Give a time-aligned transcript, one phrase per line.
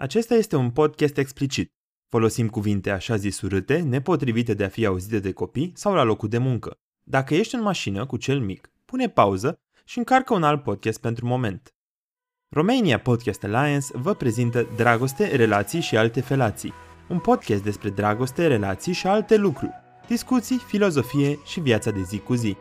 [0.00, 1.72] Acesta este un podcast explicit.
[2.08, 6.28] Folosim cuvinte așa zis urâte, nepotrivite de a fi auzite de copii sau la locul
[6.28, 6.76] de muncă.
[7.02, 11.26] Dacă ești în mașină cu cel mic, pune pauză și încarcă un alt podcast pentru
[11.26, 11.74] moment.
[12.48, 16.72] Romania Podcast Alliance vă prezintă Dragoste, relații și alte felații.
[17.08, 19.72] Un podcast despre dragoste, relații și alte lucruri.
[20.06, 22.56] Discuții, filozofie și viața de zi cu zi.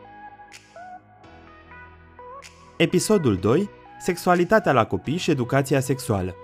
[2.77, 3.69] Episodul 2.
[3.99, 6.35] Sexualitatea la copii și educația sexuală.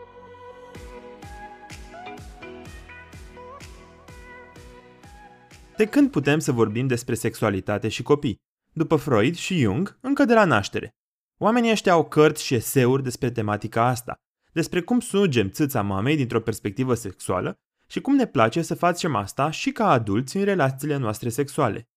[5.78, 8.42] De când putem să vorbim despre sexualitate și copii?
[8.74, 10.96] După Freud și Jung, încă de la naștere.
[11.38, 14.16] Oamenii ăștia au cărți și eseuri despre tematica asta,
[14.52, 19.50] despre cum sugem țâța mamei dintr-o perspectivă sexuală și cum ne place să facem asta
[19.50, 21.90] și ca adulți în relațiile noastre sexuale.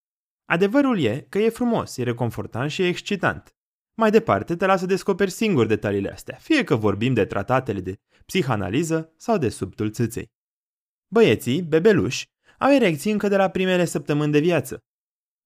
[0.45, 3.56] Adevărul e că e frumos, e reconfortant și e excitant.
[3.95, 9.12] Mai departe, te lasă descoperi singur detaliile astea, fie că vorbim de tratatele de psihanaliză
[9.16, 10.30] sau de subtul țâței.
[11.08, 12.27] Băieții, bebeluși,
[12.59, 14.83] au erecții încă de la primele săptămâni de viață.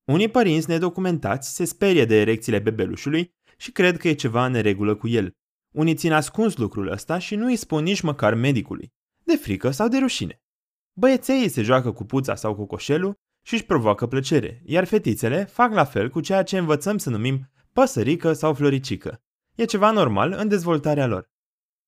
[0.05, 4.97] Unii părinți nedocumentați se sperie de erecțiile bebelușului și cred că e ceva în neregulă
[4.97, 5.33] cu el.
[5.75, 8.93] Unii țin ascuns lucrul ăsta și nu îi spun nici măcar medicului,
[9.25, 10.43] de frică sau de rușine.
[10.93, 13.15] Băieței se joacă cu puța sau cu coșelul
[13.47, 17.51] și își provoacă plăcere, iar fetițele fac la fel cu ceea ce învățăm să numim
[17.73, 19.23] păsărică sau floricică.
[19.55, 21.31] E ceva normal în dezvoltarea lor.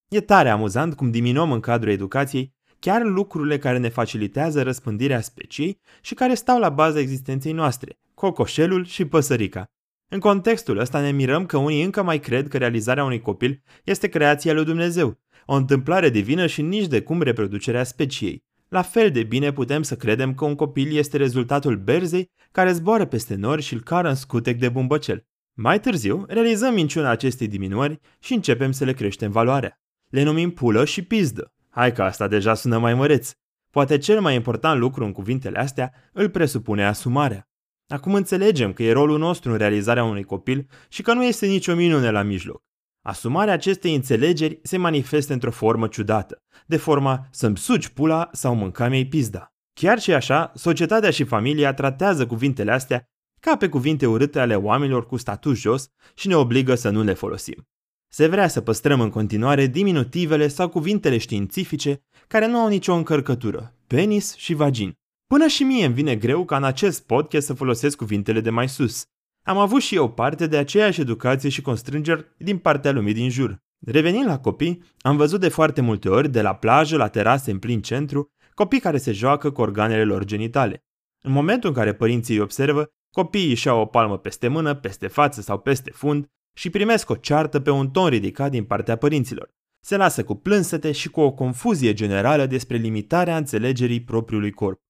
[0.08, 2.53] E tare amuzant cum diminuăm în cadrul educației
[2.84, 8.84] chiar lucrurile care ne facilitează răspândirea speciei și care stau la baza existenței noastre, cocoșelul
[8.84, 9.64] și păsărica.
[10.08, 14.08] În contextul ăsta ne mirăm că unii încă mai cred că realizarea unui copil este
[14.08, 18.44] creația lui Dumnezeu, o întâmplare divină și nici de cum reproducerea speciei.
[18.68, 23.04] La fel de bine putem să credem că un copil este rezultatul berzei care zboară
[23.04, 25.26] peste nori și îl cară în scutec de bumbăcel.
[25.52, 29.78] Mai târziu, realizăm minciuna acestei diminuări și începem să le creștem valoarea.
[30.08, 31.53] Le numim pulă și pizdă.
[31.74, 33.32] Hai că asta deja sună mai măreț.
[33.70, 37.48] Poate cel mai important lucru în cuvintele astea îl presupune asumarea.
[37.88, 41.74] Acum înțelegem că e rolul nostru în realizarea unui copil și că nu este nicio
[41.74, 42.62] minune la mijloc.
[43.06, 48.88] Asumarea acestei înțelegeri se manifestă într-o formă ciudată, de forma să-mi suci pula sau mânca
[48.88, 49.52] mi pizda.
[49.72, 53.04] Chiar și așa, societatea și familia tratează cuvintele astea
[53.40, 57.12] ca pe cuvinte urâte ale oamenilor cu statut jos și ne obligă să nu le
[57.12, 57.68] folosim.
[58.16, 63.74] Se vrea să păstrăm în continuare diminutivele sau cuvintele științifice care nu au nicio încărcătură,
[63.86, 64.92] penis și vagin.
[65.26, 68.68] Până și mie îmi vine greu ca în acest podcast să folosesc cuvintele de mai
[68.68, 69.04] sus.
[69.46, 73.58] Am avut și eu parte de aceeași educație și constrângeri din partea lumii din jur.
[73.86, 77.58] Revenind la copii, am văzut de foarte multe ori, de la plajă la terase în
[77.58, 80.84] plin centru, copii care se joacă cu organele lor genitale.
[81.24, 85.06] În momentul în care părinții îi observă, copiii își iau o palmă peste mână, peste
[85.06, 89.50] față sau peste fund și primesc o ceartă pe un ton ridicat din partea părinților.
[89.80, 94.80] Se lasă cu plânsete și cu o confuzie generală despre limitarea înțelegerii propriului corp.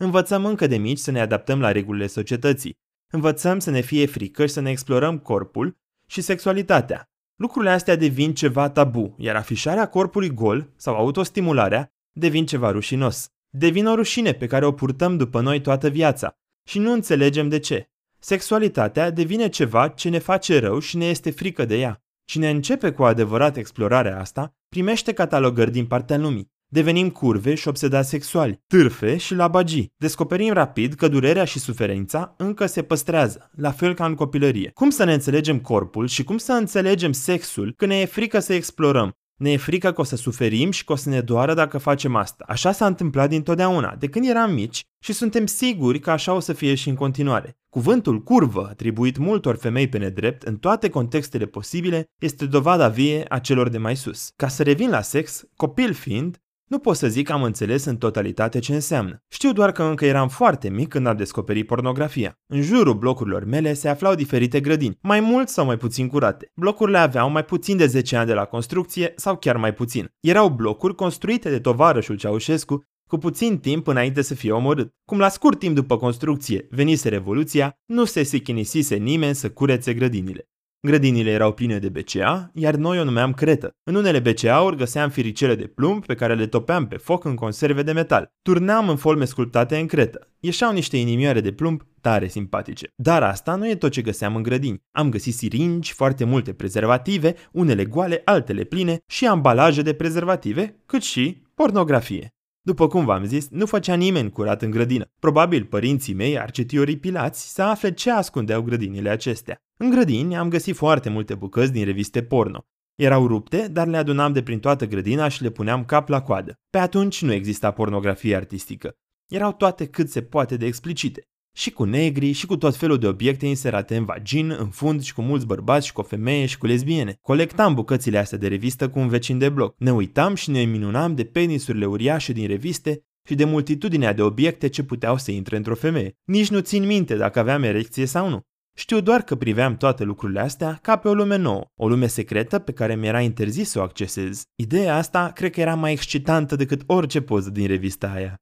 [0.00, 2.78] Învățăm încă de mici să ne adaptăm la regulile societății.
[3.12, 7.10] Învățăm să ne fie frică și să ne explorăm corpul și sexualitatea.
[7.34, 13.28] Lucrurile astea devin ceva tabu, iar afișarea corpului gol sau autostimularea devin ceva rușinos.
[13.48, 16.36] Devin o rușine pe care o purtăm după noi toată viața
[16.68, 17.90] și nu înțelegem de ce.
[18.28, 22.02] Sexualitatea devine ceva ce ne face rău și ne este frică de ea.
[22.24, 26.50] Cine începe cu adevărat explorarea asta, primește catalogări din partea lumii.
[26.70, 29.92] Devenim curve și obsedați sexuali, târfe și labagii.
[29.96, 34.70] Descoperim rapid că durerea și suferința încă se păstrează, la fel ca în copilărie.
[34.74, 38.52] Cum să ne înțelegem corpul și cum să înțelegem sexul când ne e frică să
[38.52, 41.78] explorăm, ne e frică că o să suferim și că o să ne doară dacă
[41.78, 42.44] facem asta.
[42.48, 46.52] Așa s-a întâmplat dintotdeauna, de când eram mici și suntem siguri că așa o să
[46.52, 47.56] fie și în continuare.
[47.68, 53.38] Cuvântul curvă, atribuit multor femei pe nedrept în toate contextele posibile, este dovada vie a
[53.38, 54.30] celor de mai sus.
[54.36, 57.96] Ca să revin la sex, copil fiind, nu pot să zic că am înțeles în
[57.96, 59.22] totalitate ce înseamnă.
[59.28, 62.38] Știu doar că încă eram foarte mic când am descoperit pornografia.
[62.46, 66.50] În jurul blocurilor mele se aflau diferite grădini, mai mult sau mai puțin curate.
[66.54, 70.14] Blocurile aveau mai puțin de 10 ani de la construcție sau chiar mai puțin.
[70.20, 74.94] Erau blocuri construite de tovarășul Ceaușescu cu puțin timp înainte să fie omorât.
[75.04, 80.48] Cum la scurt timp după construcție venise Revoluția, nu se sichinisise nimeni să curețe grădinile.
[80.80, 83.70] Grădinile erau pline de BCA, iar noi o numeam cretă.
[83.84, 87.82] În unele BCA-uri găseam firicele de plumb pe care le topeam pe foc în conserve
[87.82, 88.32] de metal.
[88.42, 90.28] Turneam în folme sculptate în cretă.
[90.40, 92.92] Ieșeau niște inimioare de plumb tare simpatice.
[92.96, 94.82] Dar asta nu e tot ce găseam în grădini.
[94.92, 101.02] Am găsit siringi, foarte multe prezervative, unele goale, altele pline și ambalaje de prezervative, cât
[101.02, 102.28] și pornografie.
[102.60, 105.04] După cum v-am zis, nu făcea nimeni curat în grădină.
[105.18, 109.62] Probabil părinții mei ar citi ori pilați să afle ce ascundeau grădinile acestea.
[109.80, 112.66] În grădini am găsit foarte multe bucăți din reviste porno.
[112.94, 116.54] Erau rupte, dar le adunam de prin toată grădina și le puneam cap la coadă.
[116.70, 118.94] Pe atunci nu exista pornografie artistică.
[119.26, 121.22] Erau toate cât se poate de explicite.
[121.56, 125.14] Și cu negri, și cu tot felul de obiecte inserate în vagin, în fund și
[125.14, 127.18] cu mulți bărbați și cu o femeie și cu lesbiene.
[127.22, 129.74] Colectam bucățile astea de revistă cu un vecin de bloc.
[129.78, 134.68] Ne uitam și ne minunam de penisurile uriașe din reviste și de multitudinea de obiecte
[134.68, 136.16] ce puteau să intre într-o femeie.
[136.24, 138.46] Nici nu țin minte dacă aveam erecție sau nu.
[138.78, 142.58] Știu doar că priveam toate lucrurile astea ca pe o lume nouă, o lume secretă
[142.58, 144.42] pe care mi-era interzis să o accesez.
[144.56, 148.36] Ideea asta cred că era mai excitantă decât orice poză din revista aia.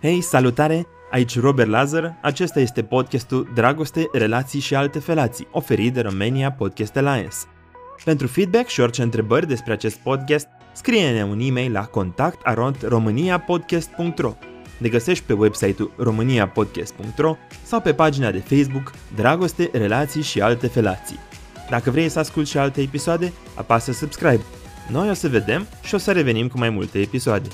[0.00, 0.86] Hei, salutare!
[1.10, 6.96] Aici Robert Lazar, acesta este podcastul Dragoste, Relații și alte felații, oferit de Romania Podcast
[6.96, 7.36] Alliance.
[8.04, 14.36] Pentru feedback și orice întrebări despre acest podcast, scrie-ne un e-mail la contact.romaniapodcast.ro
[14.78, 21.18] Ne găsești pe website-ul romaniapodcast.ro sau pe pagina de Facebook Dragoste, Relații și alte felații.
[21.70, 24.42] Dacă vrei să asculti și alte episoade, apasă subscribe.
[24.90, 27.48] Noi o să vedem și o să revenim cu mai multe episoade.